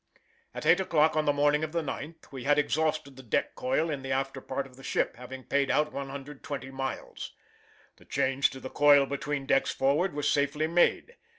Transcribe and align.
At 0.55 0.65
eight 0.65 0.79
o'clock 0.79 1.15
on 1.15 1.25
the 1.25 1.31
morning 1.31 1.63
of 1.63 1.73
the 1.73 1.83
9th 1.83 2.31
we 2.31 2.43
had 2.43 2.57
exhausted 2.57 3.17
the 3.17 3.21
deck 3.21 3.53
coil 3.53 3.91
in 3.91 4.01
the 4.01 4.11
after 4.11 4.41
part 4.41 4.65
of 4.65 4.75
the 4.75 4.81
ship, 4.81 5.15
having 5.15 5.43
paid 5.43 5.69
out 5.69 5.93
120 5.93 6.71
miles. 6.71 7.33
The 7.97 8.05
change 8.05 8.49
to 8.49 8.59
the 8.59 8.71
coil 8.71 9.05
between 9.05 9.45
decks 9.45 9.69
forward 9.69 10.15
was 10.15 10.27
safely 10.27 10.65
made. 10.65 11.17